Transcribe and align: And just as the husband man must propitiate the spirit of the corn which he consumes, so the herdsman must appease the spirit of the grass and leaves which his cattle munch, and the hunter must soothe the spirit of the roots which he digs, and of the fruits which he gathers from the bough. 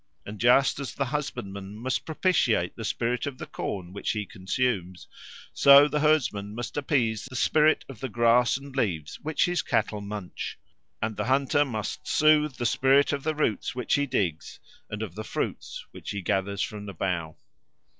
And 0.25 0.39
just 0.39 0.79
as 0.79 0.95
the 0.95 1.05
husband 1.05 1.53
man 1.53 1.75
must 1.75 2.05
propitiate 2.07 2.75
the 2.75 2.83
spirit 2.83 3.27
of 3.27 3.37
the 3.37 3.45
corn 3.45 3.93
which 3.93 4.13
he 4.13 4.25
consumes, 4.25 5.07
so 5.53 5.87
the 5.87 5.99
herdsman 5.99 6.55
must 6.55 6.75
appease 6.75 7.25
the 7.25 7.35
spirit 7.35 7.85
of 7.87 7.99
the 7.99 8.09
grass 8.09 8.57
and 8.57 8.75
leaves 8.75 9.19
which 9.19 9.45
his 9.45 9.61
cattle 9.61 10.01
munch, 10.01 10.57
and 11.03 11.17
the 11.17 11.25
hunter 11.25 11.63
must 11.63 12.07
soothe 12.07 12.55
the 12.55 12.65
spirit 12.65 13.13
of 13.13 13.21
the 13.21 13.35
roots 13.35 13.75
which 13.75 13.93
he 13.93 14.07
digs, 14.07 14.59
and 14.89 15.03
of 15.03 15.13
the 15.13 15.23
fruits 15.23 15.85
which 15.91 16.09
he 16.09 16.23
gathers 16.23 16.63
from 16.63 16.87
the 16.87 16.93
bough. 16.95 17.35